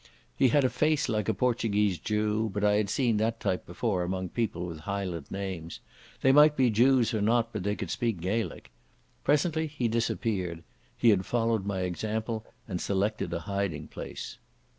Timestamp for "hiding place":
13.41-14.39